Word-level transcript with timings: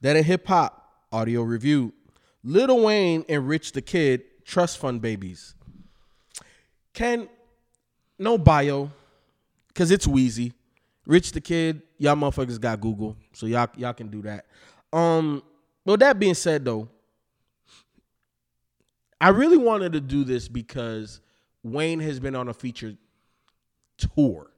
That 0.00 0.16
a 0.16 0.22
hip 0.22 0.46
hop 0.46 1.04
audio 1.10 1.42
review. 1.42 1.92
Lil 2.44 2.84
Wayne 2.84 3.24
and 3.28 3.48
Rich 3.48 3.72
the 3.72 3.82
Kid 3.82 4.22
trust 4.44 4.78
fund 4.78 5.02
babies. 5.02 5.54
Can 6.92 7.28
no 8.18 8.38
bio, 8.38 8.90
cause 9.74 9.90
it's 9.90 10.06
Weezy. 10.06 10.52
Rich 11.06 11.32
the 11.32 11.40
Kid, 11.40 11.82
y'all 11.96 12.16
motherfuckers 12.16 12.60
got 12.60 12.80
Google, 12.80 13.16
so 13.32 13.46
y'all 13.46 13.68
y'all 13.76 13.92
can 13.92 14.08
do 14.08 14.22
that. 14.22 14.46
Um, 14.92 15.42
well, 15.84 15.96
that 15.96 16.18
being 16.18 16.34
said 16.34 16.64
though, 16.64 16.88
I 19.20 19.30
really 19.30 19.56
wanted 19.56 19.92
to 19.94 20.00
do 20.00 20.24
this 20.24 20.48
because 20.48 21.20
Wayne 21.62 22.00
has 22.00 22.20
been 22.20 22.36
on 22.36 22.48
a 22.48 22.54
feature 22.54 22.94
tour 23.96 24.50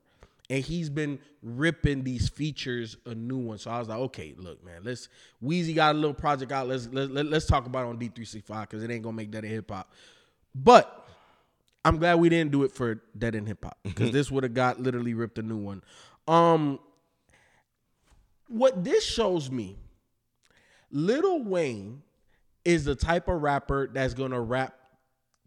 and 0.51 0.64
he's 0.64 0.91
been 0.91 1.21
ripping 1.43 2.03
these 2.03 2.29
features 2.29 2.96
a 3.07 3.14
new 3.14 3.39
one. 3.39 3.57
So 3.57 3.71
I 3.71 3.79
was 3.79 3.89
like, 3.89 3.98
okay, 3.98 4.35
look, 4.37 4.62
man, 4.65 4.80
let's 4.83 5.09
Weezy 5.43 5.75
got 5.75 5.95
a 5.95 5.98
little 5.98 6.12
project 6.12 6.51
out. 6.51 6.66
Let's 6.66 6.89
let, 6.93 7.11
let, 7.11 7.33
us 7.33 7.47
talk 7.47 7.66
about 7.66 7.87
it 7.87 7.91
on 7.91 7.98
D365 7.98 8.60
because 8.62 8.83
it 8.83 8.91
ain't 8.91 9.02
gonna 9.02 9.16
make 9.16 9.30
that 9.33 9.45
a 9.45 9.47
hip 9.47 9.71
hop. 9.71 9.93
But 10.55 11.09
I'm 11.84 11.98
glad 11.98 12.16
we 12.16 12.29
didn't 12.29 12.51
do 12.51 12.65
it 12.65 12.73
for 12.73 13.01
Dead 13.16 13.37
in 13.37 13.47
Hip 13.47 13.65
Hop 13.65 13.79
because 13.84 14.10
this 14.10 14.30
would 14.30 14.43
have 14.43 14.52
got 14.52 14.80
literally 14.80 15.15
ripped 15.15 15.38
a 15.38 15.43
new 15.43 15.57
one. 15.57 15.83
Um, 16.27 16.80
what 18.48 18.85
this 18.85 19.05
shows 19.05 19.51
me, 19.51 19.79
Lil 20.91 21.45
Wayne 21.45 22.02
is 22.65 22.85
the 22.85 22.96
type 22.96 23.29
of 23.29 23.41
rapper 23.41 23.88
that's 23.93 24.15
gonna 24.15 24.41
rap 24.41 24.74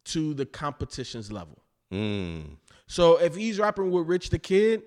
to 0.05 0.33
the 0.33 0.45
competition's 0.45 1.31
level. 1.31 1.59
Mm. 1.91 2.57
So 2.87 3.17
if 3.17 3.35
he's 3.35 3.59
rapping 3.59 3.91
with 3.91 4.07
Rich 4.07 4.29
the 4.29 4.39
Kid, 4.39 4.83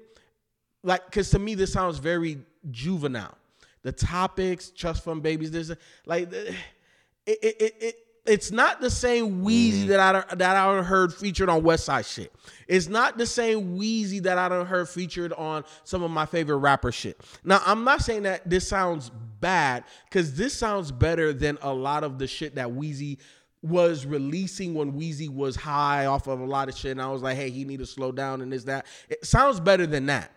like, 0.87 1.05
because 1.07 1.31
to 1.31 1.39
me 1.39 1.55
this 1.55 1.73
sounds 1.73 1.99
very 1.99 2.39
juvenile. 2.71 3.37
The 3.83 3.93
topics, 3.93 4.71
trust 4.71 5.05
fund 5.05 5.23
babies, 5.23 5.71
a, 5.71 5.77
like, 6.07 6.33
it, 6.33 6.55
it, 7.27 7.39
it, 7.43 7.75
it 7.81 7.95
it's 8.27 8.51
not 8.51 8.81
the 8.81 8.91
same 8.91 9.43
Weezy 9.43 9.81
mm-hmm. 9.81 9.89
that 9.89 10.01
I 10.31 10.35
that 10.35 10.57
I 10.57 10.83
heard 10.83 11.15
featured 11.15 11.49
on 11.49 11.63
West 11.63 11.85
Side 11.85 12.05
shit. 12.05 12.33
It's 12.67 12.89
not 12.89 13.19
the 13.19 13.27
same 13.27 13.79
Weezy 13.79 14.23
that 14.23 14.39
I 14.39 14.65
heard 14.65 14.89
featured 14.89 15.33
on 15.35 15.65
some 15.85 16.03
of 16.03 16.11
my 16.11 16.27
favorite 16.27 16.57
rapper 16.57 16.93
shit. 16.93 17.21
Now 17.45 17.61
I'm 17.65 17.85
not 17.85 18.03
saying 18.03 18.25
that 18.25 18.49
this 18.49 18.67
sounds 18.67 19.11
bad 19.41 19.85
because 20.09 20.35
this 20.35 20.55
sounds 20.55 20.91
better 20.91 21.33
than 21.33 21.59
a 21.63 21.73
lot 21.73 22.05
of 22.05 22.19
the 22.19 22.27
shit 22.27 22.57
that 22.57 22.69
Weezy 22.69 23.19
was 23.63 24.07
releasing 24.07 24.75
when 24.75 24.93
Weezy 24.93 25.29
was 25.29 25.57
high 25.57 26.07
off 26.07 26.27
of 26.27 26.41
a 26.41 26.45
lot 26.45 26.69
of 26.69 26.77
shit, 26.77 26.93
and 26.93 27.03
I 27.03 27.11
was 27.11 27.23
like, 27.23 27.37
hey, 27.37 27.51
he 27.51 27.65
need 27.65 27.79
to 27.79 27.87
slow 27.87 28.13
down 28.13 28.43
and 28.43 28.53
this 28.53 28.65
that. 28.65 28.87
It 29.09 29.25
sounds 29.25 29.61
better 29.61 29.87
than 29.87 30.07
that, 30.07 30.31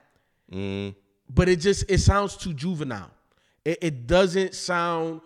Mm. 0.52 0.96
but 1.30 1.48
it 1.48 1.58
just 1.58 1.86
it 1.90 2.00
sounds 2.00 2.36
too 2.36 2.54
juvenile. 2.54 3.12
It, 3.64 3.78
it 3.82 4.08
doesn't 4.08 4.56
sound 4.56 5.22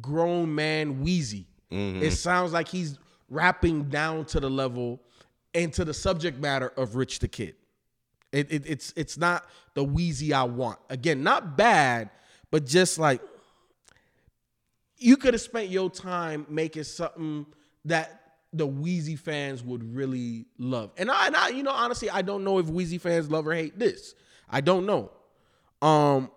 grown 0.00 0.54
man 0.54 1.04
Weezy. 1.04 1.46
It 1.70 2.12
sounds 2.12 2.52
like 2.52 2.68
he's 2.68 2.98
rapping 3.28 3.84
down 3.88 4.26
to 4.26 4.38
the 4.38 4.48
level 4.48 5.00
and 5.54 5.72
to 5.72 5.84
the 5.84 5.94
subject 5.94 6.40
matter 6.40 6.72
of 6.76 6.94
Rich 6.94 7.18
the 7.18 7.28
Kid. 7.28 7.56
It, 8.32 8.52
it, 8.52 8.62
it's 8.66 8.92
it's 8.96 9.16
not 9.16 9.44
the 9.74 9.84
Weezy 9.84 10.32
I 10.32 10.44
want. 10.44 10.78
Again, 10.90 11.22
not 11.22 11.56
bad, 11.56 12.10
but 12.50 12.64
just 12.66 12.98
like 12.98 13.20
you 14.98 15.16
could 15.16 15.34
have 15.34 15.40
spent 15.40 15.68
your 15.68 15.90
time 15.90 16.46
making 16.48 16.84
something 16.84 17.46
that 17.84 18.20
the 18.52 18.66
Weezy 18.66 19.18
fans 19.18 19.62
would 19.62 19.94
really 19.94 20.46
love. 20.58 20.92
And 20.96 21.10
I, 21.10 21.26
and 21.26 21.36
I, 21.36 21.48
you 21.48 21.62
know, 21.64 21.72
honestly, 21.72 22.08
I 22.08 22.22
don't 22.22 22.44
know 22.44 22.58
if 22.58 22.66
Weezy 22.66 23.00
fans 23.00 23.28
love 23.28 23.46
or 23.46 23.54
hate 23.54 23.78
this. 23.78 24.14
I 24.50 24.60
don't 24.60 24.86
know. 24.86 25.10
Um, 25.82 26.30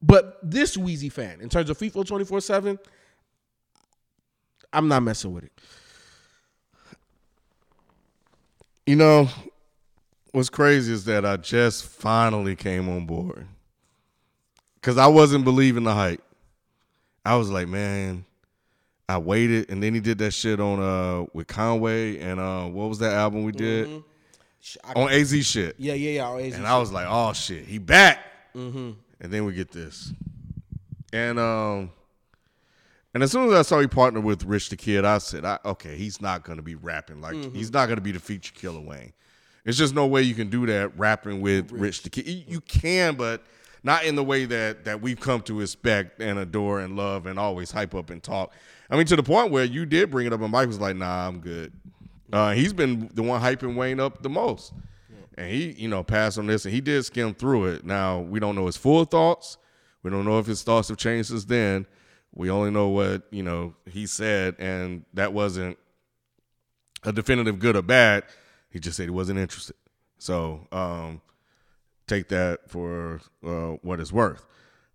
but 0.00 0.38
this 0.42 0.76
Weezy 0.76 1.10
fan, 1.10 1.40
in 1.40 1.48
terms 1.48 1.70
of 1.70 1.78
FIFA 1.78 2.06
24 2.06 2.40
7, 2.40 2.78
I'm 4.72 4.88
not 4.88 5.02
messing 5.02 5.32
with 5.32 5.44
it. 5.44 5.52
You 8.86 8.96
know, 8.96 9.28
what's 10.32 10.48
crazy 10.50 10.92
is 10.92 11.04
that 11.04 11.24
I 11.24 11.36
just 11.36 11.84
finally 11.86 12.56
came 12.56 12.88
on 12.88 13.06
board 13.06 13.46
because 14.74 14.98
I 14.98 15.06
wasn't 15.06 15.44
believing 15.44 15.84
the 15.84 15.94
hype. 15.94 16.22
I 17.24 17.36
was 17.36 17.48
like, 17.50 17.68
man, 17.68 18.24
I 19.08 19.18
waited, 19.18 19.70
and 19.70 19.80
then 19.80 19.94
he 19.94 20.00
did 20.00 20.18
that 20.18 20.32
shit 20.32 20.58
on 20.58 20.80
uh 20.80 21.26
with 21.32 21.46
Conway 21.46 22.18
and 22.18 22.40
uh 22.40 22.64
what 22.64 22.88
was 22.88 22.98
that 22.98 23.12
album 23.12 23.44
we 23.44 23.52
did 23.52 23.86
Sh- 23.88 24.02
I- 24.84 24.92
on 24.94 25.10
AZ 25.10 25.44
shit, 25.46 25.74
yeah, 25.78 25.94
yeah, 25.94 26.10
yeah. 26.10 26.26
always- 26.26 26.54
and 26.54 26.66
I 26.66 26.78
was 26.78 26.92
like, 26.92 27.06
oh 27.08 27.32
shit, 27.32 27.64
he 27.66 27.78
back, 27.78 28.18
and 28.54 28.96
then 29.20 29.44
we 29.44 29.52
get 29.54 29.70
this, 29.72 30.12
and 31.12 31.38
um. 31.38 31.90
And 33.14 33.22
as 33.22 33.30
soon 33.30 33.46
as 33.48 33.52
I 33.52 33.60
saw 33.60 33.78
he 33.78 33.86
partnered 33.86 34.24
with 34.24 34.42
Rich 34.44 34.70
the 34.70 34.76
Kid, 34.78 35.04
I 35.04 35.18
said, 35.18 35.44
I, 35.44 35.58
okay, 35.66 35.96
he's 35.98 36.22
not 36.22 36.44
going 36.44 36.56
to 36.56 36.62
be 36.62 36.76
rapping 36.76 37.20
like 37.20 37.34
he's 37.54 37.70
not 37.70 37.84
going 37.84 37.96
to 37.98 38.02
be 38.02 38.10
the 38.12 38.18
feature 38.18 38.54
killer 38.54 38.80
Wayne. 38.80 39.12
It's 39.66 39.76
just 39.76 39.94
no 39.94 40.06
way 40.06 40.22
you 40.22 40.34
can 40.34 40.48
do 40.48 40.64
that 40.64 40.98
rapping 40.98 41.42
with 41.42 41.70
Rich, 41.72 42.04
the 42.04 42.08
Kid. 42.10 42.26
You, 42.26 42.42
you 42.48 42.60
can, 42.62 43.14
but 43.16 43.42
not 43.82 44.04
in 44.04 44.14
the 44.16 44.24
way 44.24 44.46
that 44.46 44.86
that 44.86 45.02
we've 45.02 45.20
come 45.20 45.42
to 45.42 45.60
expect 45.60 46.22
and 46.22 46.38
adore 46.38 46.80
and 46.80 46.96
love 46.96 47.26
and 47.26 47.38
always 47.38 47.70
hype 47.70 47.94
up 47.94 48.08
and 48.08 48.22
talk. 48.22 48.54
I 48.88 48.96
mean, 48.96 49.04
to 49.06 49.16
the 49.16 49.22
point 49.22 49.50
where 49.50 49.64
you 49.64 49.84
did 49.84 50.10
bring 50.10 50.26
it 50.26 50.32
up, 50.32 50.40
and 50.40 50.50
Mike 50.50 50.68
was 50.68 50.80
like, 50.80 50.96
"Nah, 50.96 51.28
I'm 51.28 51.40
good." 51.40 51.70
Uh, 52.32 52.52
he's 52.52 52.72
been 52.72 53.10
the 53.12 53.22
one 53.22 53.40
hyping 53.40 53.76
Wayne 53.76 54.00
up 54.00 54.22
the 54.22 54.30
most, 54.30 54.72
and 55.36 55.50
he, 55.50 55.72
you 55.72 55.88
know, 55.88 56.02
passed 56.02 56.38
on 56.38 56.46
this, 56.46 56.64
and 56.64 56.72
he 56.72 56.80
did 56.80 57.04
skim 57.04 57.34
through 57.34 57.66
it. 57.66 57.84
Now 57.84 58.20
we 58.20 58.40
don't 58.40 58.54
know 58.54 58.66
his 58.66 58.76
full 58.76 59.04
thoughts. 59.04 59.58
We 60.02 60.10
don't 60.10 60.24
know 60.24 60.38
if 60.38 60.46
his 60.46 60.62
thoughts 60.62 60.88
have 60.88 60.96
changed 60.96 61.28
since 61.28 61.44
then. 61.44 61.86
We 62.34 62.50
only 62.50 62.70
know 62.70 62.88
what 62.88 63.24
you 63.30 63.42
know 63.42 63.74
he 63.84 64.06
said, 64.06 64.56
and 64.58 65.04
that 65.12 65.34
wasn't 65.34 65.78
a 67.04 67.12
definitive 67.12 67.58
good 67.58 67.76
or 67.76 67.82
bad. 67.82 68.24
He 68.70 68.78
just 68.78 68.96
said 68.96 69.04
he 69.04 69.10
wasn't 69.10 69.38
interested. 69.38 69.76
So 70.18 70.66
um, 70.72 71.20
take 72.06 72.28
that 72.28 72.70
for 72.70 73.20
uh, 73.44 73.76
what 73.82 74.00
it's 74.00 74.12
worth. 74.12 74.46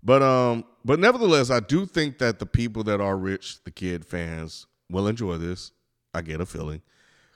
But 0.03 0.23
um, 0.23 0.63
but 0.83 0.99
nevertheless, 0.99 1.51
I 1.51 1.59
do 1.59 1.85
think 1.85 2.17
that 2.17 2.39
the 2.39 2.47
people 2.47 2.83
that 2.85 2.99
are 2.99 3.15
Rich 3.15 3.63
the 3.63 3.71
Kid 3.71 4.05
fans 4.05 4.65
will 4.89 5.07
enjoy 5.07 5.37
this. 5.37 5.71
I 6.15 6.21
get 6.21 6.41
a 6.41 6.45
feeling 6.47 6.81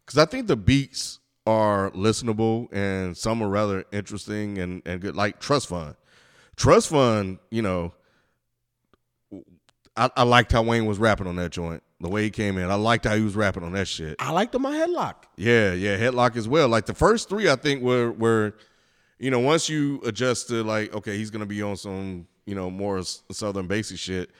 because 0.05 0.17
I 0.17 0.25
think 0.25 0.47
the 0.47 0.55
beats 0.57 1.19
are 1.47 1.91
listenable 1.91 2.67
and 2.71 3.17
some 3.17 3.41
are 3.41 3.49
rather 3.49 3.83
interesting 3.91 4.57
and 4.57 4.81
and 4.85 5.01
good. 5.01 5.15
Like 5.15 5.39
Trust 5.39 5.69
Fund, 5.69 5.95
Trust 6.55 6.89
Fund, 6.89 7.39
you 7.49 7.61
know. 7.61 7.93
I, 9.97 10.09
I 10.15 10.23
liked 10.23 10.53
how 10.53 10.63
Wayne 10.63 10.85
was 10.85 10.99
rapping 10.99 11.27
on 11.27 11.35
that 11.35 11.51
joint. 11.51 11.83
The 11.99 12.09
way 12.09 12.23
he 12.23 12.29
came 12.29 12.57
in, 12.57 12.71
I 12.71 12.75
liked 12.75 13.05
how 13.05 13.15
he 13.15 13.21
was 13.21 13.35
rapping 13.35 13.63
on 13.63 13.73
that 13.73 13.87
shit. 13.87 14.15
I 14.19 14.31
liked 14.31 14.57
my 14.57 14.73
headlock. 14.73 15.15
Yeah, 15.35 15.73
yeah, 15.73 15.97
headlock 15.97 16.37
as 16.37 16.47
well. 16.47 16.69
Like 16.69 16.85
the 16.85 16.93
first 16.93 17.27
three, 17.29 17.49
I 17.49 17.55
think 17.55 17.83
were 17.83 18.11
were, 18.11 18.55
you 19.19 19.29
know, 19.29 19.39
once 19.39 19.67
you 19.69 20.01
adjust 20.05 20.47
to 20.47 20.63
like, 20.63 20.93
okay, 20.95 21.17
he's 21.17 21.29
gonna 21.29 21.45
be 21.45 21.61
on 21.61 21.75
some, 21.75 22.25
you 22.45 22.55
know, 22.55 22.71
more 22.71 22.99
s- 22.99 23.21
southern 23.31 23.67
basic 23.67 23.99
shit. 23.99 24.31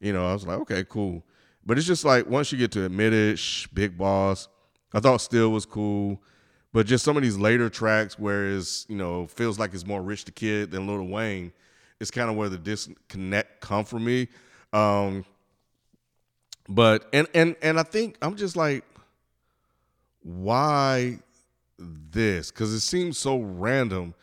You 0.00 0.12
know, 0.12 0.28
I 0.28 0.32
was 0.34 0.46
like, 0.46 0.60
okay, 0.60 0.84
cool. 0.88 1.24
But 1.64 1.78
it's 1.78 1.86
just 1.86 2.04
like 2.04 2.28
once 2.28 2.52
you 2.52 2.58
get 2.58 2.70
to 2.72 2.84
admit 2.84 3.12
it, 3.12 3.38
shh, 3.38 3.66
Big 3.68 3.96
Boss, 3.98 4.48
I 4.92 5.00
thought 5.00 5.20
still 5.20 5.50
was 5.50 5.66
cool. 5.66 6.20
But 6.72 6.86
just 6.86 7.04
some 7.04 7.16
of 7.16 7.22
these 7.22 7.38
later 7.38 7.70
tracks, 7.70 8.18
where 8.18 8.50
it's 8.50 8.86
you 8.88 8.96
know 8.96 9.26
feels 9.26 9.58
like 9.58 9.72
it's 9.72 9.86
more 9.86 10.02
Rich 10.02 10.26
the 10.26 10.32
Kid 10.32 10.70
than 10.70 10.86
Lil 10.86 11.04
Wayne, 11.04 11.52
it's 12.00 12.10
kind 12.10 12.30
of 12.30 12.36
where 12.36 12.48
the 12.48 12.58
disconnect 12.58 13.60
come 13.60 13.84
from 13.84 14.04
me. 14.04 14.28
Um, 14.72 15.24
but 16.68 17.08
and 17.12 17.26
and 17.34 17.56
and 17.62 17.80
I 17.80 17.82
think 17.82 18.16
I'm 18.20 18.36
just 18.36 18.54
like, 18.56 18.84
why 20.22 21.18
this? 21.78 22.50
Because 22.50 22.72
it 22.72 22.80
seems 22.80 23.16
so 23.18 23.38
random 23.38 24.14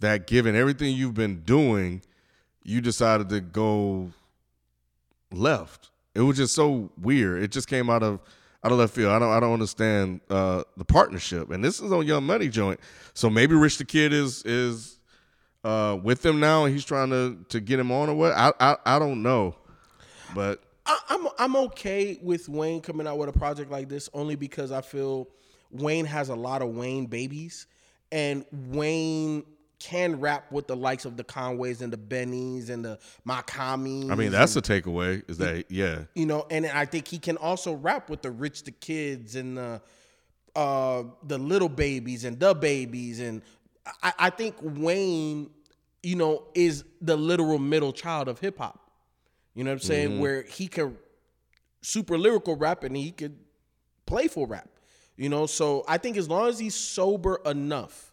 that 0.00 0.26
given 0.28 0.54
everything 0.54 0.94
you've 0.94 1.14
been 1.14 1.40
doing, 1.40 2.02
you 2.62 2.80
decided 2.80 3.28
to 3.30 3.40
go 3.40 4.12
left. 5.32 5.90
It 6.14 6.20
was 6.20 6.36
just 6.36 6.54
so 6.54 6.90
weird. 7.00 7.42
It 7.42 7.50
just 7.50 7.68
came 7.68 7.90
out 7.90 8.02
of 8.02 8.20
out 8.64 8.72
of 8.72 8.78
left 8.78 8.94
field. 8.94 9.12
I 9.12 9.18
don't 9.18 9.30
I 9.30 9.40
don't 9.40 9.52
understand 9.52 10.20
uh, 10.30 10.64
the 10.76 10.84
partnership. 10.84 11.50
And 11.50 11.64
this 11.64 11.80
is 11.80 11.92
on 11.92 12.06
Young 12.06 12.24
Money 12.24 12.48
joint. 12.48 12.80
So 13.14 13.30
maybe 13.30 13.54
Rich 13.54 13.78
the 13.78 13.84
Kid 13.84 14.12
is 14.12 14.42
is 14.44 14.98
uh, 15.64 15.98
with 16.02 16.22
them 16.22 16.40
now 16.40 16.64
and 16.64 16.72
he's 16.72 16.84
trying 16.84 17.10
to 17.10 17.38
to 17.48 17.60
get 17.60 17.78
him 17.78 17.92
on 17.92 18.08
or 18.08 18.14
what? 18.14 18.32
I 18.32 18.52
I, 18.60 18.76
I 18.84 18.98
don't 18.98 19.22
know. 19.22 19.54
But 20.34 20.62
I, 20.86 20.98
I'm 21.08 21.28
I'm 21.38 21.56
okay 21.56 22.18
with 22.22 22.48
Wayne 22.48 22.80
coming 22.80 23.06
out 23.06 23.18
with 23.18 23.28
a 23.28 23.32
project 23.32 23.70
like 23.70 23.88
this 23.88 24.08
only 24.12 24.36
because 24.36 24.72
I 24.72 24.80
feel 24.80 25.28
Wayne 25.70 26.06
has 26.06 26.28
a 26.28 26.34
lot 26.34 26.62
of 26.62 26.70
Wayne 26.70 27.06
babies, 27.06 27.66
and 28.10 28.44
Wayne 28.50 29.44
can 29.78 30.20
rap 30.20 30.50
with 30.50 30.66
the 30.66 30.76
likes 30.76 31.04
of 31.04 31.16
the 31.16 31.24
Conways 31.24 31.82
and 31.82 31.92
the 31.92 31.96
Bennies 31.96 32.68
and 32.68 32.84
the 32.84 32.98
Mach-Hommys. 33.24 34.10
I 34.10 34.14
mean 34.14 34.32
that's 34.32 34.54
the 34.54 34.62
takeaway 34.62 35.28
is 35.28 35.38
that 35.38 35.70
yeah. 35.70 36.04
you 36.14 36.26
know, 36.26 36.46
and 36.50 36.66
I 36.66 36.84
think 36.84 37.08
he 37.08 37.18
can 37.18 37.36
also 37.36 37.74
rap 37.74 38.10
with 38.10 38.22
the 38.22 38.30
Rich 38.30 38.64
the 38.64 38.72
Kids 38.72 39.36
and 39.36 39.56
the 39.56 39.80
uh 40.56 41.04
the 41.24 41.38
little 41.38 41.68
babies 41.68 42.24
and 42.24 42.38
the 42.40 42.54
babies 42.54 43.20
and 43.20 43.42
I, 44.02 44.12
I 44.18 44.30
think 44.30 44.56
Wayne, 44.60 45.50
you 46.02 46.16
know, 46.16 46.44
is 46.54 46.84
the 47.00 47.16
literal 47.16 47.58
middle 47.58 47.92
child 47.92 48.28
of 48.28 48.38
hip 48.38 48.58
hop. 48.58 48.90
You 49.54 49.64
know 49.64 49.70
what 49.70 49.74
I'm 49.74 49.80
saying? 49.80 50.20
Where 50.20 50.42
he 50.42 50.68
can 50.68 50.96
super 51.80 52.18
lyrical 52.18 52.56
rap 52.56 52.84
and 52.84 52.96
he 52.96 53.10
could 53.10 53.38
playful 54.06 54.46
rap. 54.46 54.68
You 55.16 55.28
know, 55.28 55.46
so 55.46 55.84
I 55.88 55.98
think 55.98 56.16
as 56.16 56.28
long 56.28 56.48
as 56.48 56.58
he's 56.58 56.76
sober 56.76 57.40
enough, 57.44 58.07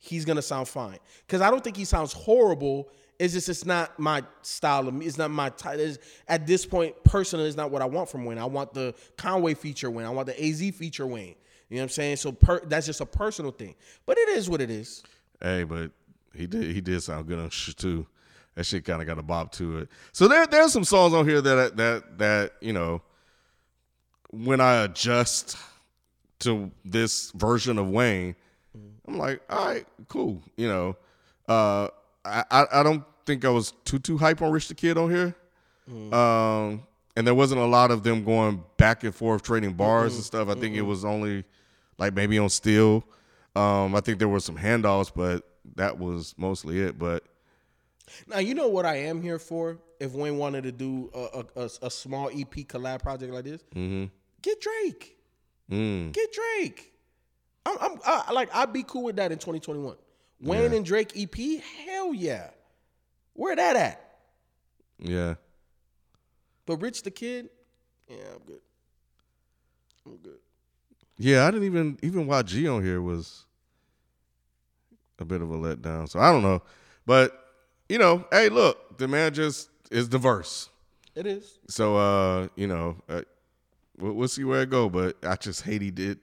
he's 0.00 0.24
gonna 0.24 0.42
sound 0.42 0.66
fine. 0.66 0.98
Cause 1.28 1.40
I 1.40 1.50
don't 1.50 1.62
think 1.62 1.76
he 1.76 1.84
sounds 1.84 2.12
horrible. 2.12 2.88
It's 3.18 3.34
just 3.34 3.48
it's 3.48 3.66
not 3.66 3.98
my 3.98 4.24
style 4.42 4.88
of 4.88 4.94
me. 4.94 5.06
It's 5.06 5.18
not 5.18 5.30
my 5.30 5.50
type. 5.50 5.78
At 6.26 6.46
this 6.46 6.64
point, 6.64 6.94
personally, 7.04 7.46
it's 7.46 7.56
not 7.56 7.70
what 7.70 7.82
I 7.82 7.84
want 7.84 8.08
from 8.08 8.24
Wayne. 8.24 8.38
I 8.38 8.46
want 8.46 8.72
the 8.72 8.94
Conway 9.18 9.54
feature 9.54 9.90
Wayne. 9.90 10.06
I 10.06 10.10
want 10.10 10.26
the 10.26 10.42
AZ 10.42 10.58
feature 10.74 11.06
Wayne. 11.06 11.34
You 11.68 11.76
know 11.76 11.82
what 11.82 11.84
I'm 11.84 11.88
saying? 11.90 12.16
So 12.16 12.32
per, 12.32 12.60
that's 12.64 12.86
just 12.86 13.00
a 13.00 13.06
personal 13.06 13.52
thing. 13.52 13.74
But 14.06 14.18
it 14.18 14.30
is 14.30 14.48
what 14.48 14.60
it 14.60 14.70
is. 14.70 15.04
Hey, 15.40 15.64
but 15.64 15.90
he 16.34 16.46
did 16.46 16.74
he 16.74 16.80
did 16.80 17.02
sound 17.02 17.26
good 17.28 17.38
on 17.38 17.50
shit 17.50 17.76
too. 17.76 18.06
That 18.54 18.64
shit 18.64 18.84
kind 18.84 19.00
of 19.00 19.06
got 19.06 19.18
a 19.18 19.22
bop 19.22 19.52
to 19.52 19.78
it. 19.78 19.88
So 20.12 20.26
there 20.26 20.46
there's 20.46 20.72
some 20.72 20.84
songs 20.84 21.12
on 21.12 21.28
here 21.28 21.42
that 21.42 21.76
that 21.76 22.18
that 22.18 22.52
you 22.60 22.72
know 22.72 23.02
when 24.30 24.60
I 24.60 24.84
adjust 24.84 25.56
to 26.40 26.70
this 26.84 27.32
version 27.32 27.78
of 27.78 27.90
Wayne, 27.90 28.34
I'm 29.10 29.18
like, 29.18 29.40
all 29.50 29.66
right, 29.66 29.86
cool. 30.08 30.42
You 30.56 30.68
know, 30.68 30.96
uh, 31.48 31.88
I 32.24 32.44
I 32.50 32.66
I 32.72 32.82
don't 32.82 33.04
think 33.26 33.44
I 33.44 33.48
was 33.50 33.72
too 33.84 33.98
too 33.98 34.16
hype 34.18 34.40
on 34.42 34.52
Rich 34.52 34.68
the 34.68 34.74
Kid 34.74 34.96
on 34.98 35.10
here. 35.10 35.34
Um, 36.12 36.82
and 37.16 37.26
there 37.26 37.34
wasn't 37.34 37.60
a 37.60 37.64
lot 37.66 37.90
of 37.90 38.04
them 38.04 38.22
going 38.24 38.62
back 38.76 39.02
and 39.02 39.12
forth 39.12 39.42
trading 39.42 39.72
bars 39.72 40.14
and 40.14 40.22
stuff. 40.22 40.48
I 40.48 40.54
think 40.54 40.76
it 40.76 40.82
was 40.82 41.04
only 41.04 41.44
like 41.98 42.14
maybe 42.14 42.38
on 42.38 42.48
Steel. 42.48 43.04
Um, 43.56 43.96
I 43.96 44.00
think 44.00 44.20
there 44.20 44.28
were 44.28 44.38
some 44.38 44.56
handoffs, 44.56 45.10
but 45.14 45.42
that 45.74 45.98
was 45.98 46.34
mostly 46.38 46.80
it. 46.80 46.96
But 46.98 47.24
Now 48.28 48.38
you 48.38 48.54
know 48.54 48.68
what 48.68 48.86
I 48.86 48.96
am 48.96 49.20
here 49.20 49.40
for. 49.40 49.78
If 49.98 50.12
Wayne 50.12 50.38
wanted 50.38 50.62
to 50.62 50.72
do 50.72 51.10
a, 51.12 51.40
a, 51.58 51.62
a, 51.64 51.70
a 51.86 51.90
small 51.90 52.28
EP 52.28 52.54
collab 52.68 53.02
project 53.02 53.32
like 53.34 53.44
this, 53.44 53.62
get 54.42 54.60
Drake. 54.60 55.16
mm, 55.70 56.12
Get 56.12 56.28
Drake. 56.32 56.92
I'm, 57.66 57.76
I'm 57.80 57.98
I, 58.04 58.32
like 58.32 58.54
I'd 58.54 58.72
be 58.72 58.82
cool 58.82 59.04
with 59.04 59.16
that 59.16 59.32
in 59.32 59.38
2021. 59.38 59.96
Wayne 60.42 60.70
Yeah. 60.70 60.76
and 60.78 60.84
Drake 60.86 61.12
EP, 61.16 61.62
hell 61.86 62.14
yeah. 62.14 62.48
Where 63.34 63.54
that 63.56 63.76
at? 63.76 64.06
yeah, 64.98 65.34
But 66.66 66.76
Rich 66.78 67.02
the 67.02 67.10
Kid, 67.10 67.48
yeah, 68.08 68.16
I'm 68.34 68.42
good. 68.46 68.60
I'm 70.06 70.16
good. 70.16 70.38
yeah, 71.18 71.46
I 71.46 71.50
didn't 71.50 71.64
even 71.66 71.98
even 72.02 72.26
YG 72.26 72.74
on 72.74 72.82
here 72.84 73.00
was 73.00 73.44
a 75.18 75.24
bit 75.24 75.40
of 75.42 75.50
a 75.50 75.54
letdown. 75.56 76.08
So 76.08 76.18
I 76.20 76.32
don't 76.32 76.42
know, 76.42 76.62
but 77.06 77.36
you 77.88 77.98
know, 77.98 78.24
hey, 78.32 78.48
look, 78.48 78.98
the 78.98 79.08
man 79.08 79.32
just 79.34 79.68
is 79.90 80.08
diverse. 80.08 80.68
It 81.14 81.26
is. 81.26 81.58
So 81.68 81.96
uh, 81.96 82.48
you 82.56 82.66
know, 82.66 82.96
uh, 83.08 83.22
we'll, 83.98 84.12
we'll 84.14 84.28
see 84.28 84.44
where 84.44 84.62
it 84.62 84.70
go. 84.70 84.88
But 84.88 85.16
I 85.24 85.36
just 85.36 85.62
hate 85.62 85.82
he 85.82 85.90
did 85.90 86.20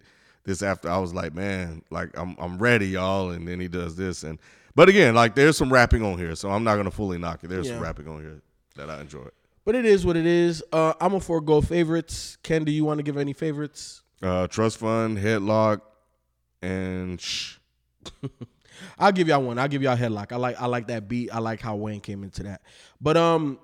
this 0.48 0.64
after 0.64 0.90
I 0.90 0.98
was 0.98 1.14
like, 1.14 1.36
man, 1.36 1.84
like 1.92 2.18
I'm 2.18 2.36
I'm 2.40 2.58
ready, 2.58 2.88
y'all, 2.88 3.30
and 3.30 3.48
then 3.48 3.60
he 3.60 3.68
does 3.68 3.96
this 3.96 4.24
and. 4.24 4.40
But 4.74 4.90
again, 4.90 5.16
like 5.16 5.34
there's 5.34 5.58
some 5.58 5.74
rapping 5.74 6.04
on 6.04 6.20
here, 6.20 6.36
so 6.36 6.52
I'm 6.52 6.64
not 6.64 6.76
gonna 6.76 6.92
fully 6.92 7.18
knock 7.18 7.44
it. 7.44 7.48
There's 7.48 7.68
some 7.68 7.80
rapping 7.80 8.08
on 8.08 8.22
here 8.22 8.42
that 8.76 8.92
I 8.92 9.02
enjoy. 9.02 9.28
But 9.66 9.74
it 9.74 9.86
is 9.86 10.06
what 10.06 10.16
it 10.16 10.28
is. 10.28 10.64
Uh, 10.72 10.94
I'm 11.02 11.16
a 11.16 11.20
forego 11.20 11.62
favorites. 11.62 12.38
Ken, 12.44 12.64
do 12.64 12.72
you 12.72 12.86
want 12.86 13.00
to 13.00 13.04
give 13.04 13.18
any 13.18 13.34
favorites? 13.34 14.04
Uh, 14.22 14.46
Trust 14.46 14.78
Fund, 14.78 15.18
Headlock, 15.18 15.82
and 16.62 17.20
Shh. 17.20 17.58
I'll 19.00 19.12
give 19.12 19.28
y'all 19.28 19.42
one. 19.42 19.58
I'll 19.58 19.68
give 19.68 19.82
y'all 19.82 19.98
headlock. 19.98 20.32
I 20.32 20.36
like 20.36 20.62
I 20.62 20.68
like 20.68 20.88
that 20.88 21.08
beat. 21.08 21.34
I 21.34 21.40
like 21.40 21.60
how 21.60 21.76
Wayne 21.76 22.00
came 22.00 22.24
into 22.24 22.44
that. 22.44 22.62
But 23.02 23.18
um, 23.18 23.58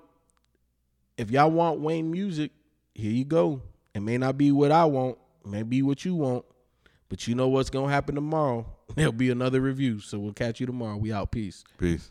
if 1.16 1.30
y'all 1.30 1.50
want 1.50 1.80
Wayne 1.80 2.10
music, 2.10 2.50
here 2.92 3.12
you 3.12 3.24
go. 3.24 3.62
It 3.94 4.00
may 4.00 4.18
not 4.18 4.36
be 4.36 4.50
what 4.50 4.72
I 4.72 4.84
want, 4.86 5.16
it 5.44 5.50
may 5.50 5.62
be 5.62 5.80
what 5.82 6.04
you 6.04 6.16
want, 6.16 6.44
but 7.14 7.28
you 7.28 7.36
know 7.36 7.46
what's 7.46 7.70
gonna 7.70 7.92
happen 7.92 8.16
tomorrow. 8.16 8.66
There'll 8.96 9.12
be 9.12 9.30
another 9.30 9.60
review. 9.60 10.00
So 10.00 10.18
we'll 10.18 10.32
catch 10.32 10.58
you 10.58 10.66
tomorrow. 10.66 10.96
We 10.96 11.12
out. 11.12 11.30
Peace. 11.30 11.62
Peace. 11.78 12.10